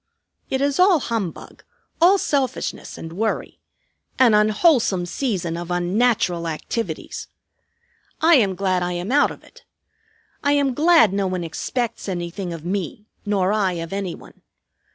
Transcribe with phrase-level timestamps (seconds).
[0.49, 1.63] It is all humbug,
[2.01, 3.59] all selfishness, and worry;
[4.17, 7.27] an unwholesome season of unnatural activities.
[8.19, 9.63] I am glad I am out of it.
[10.43, 14.41] I am glad no one expects anything of me, nor I of any one.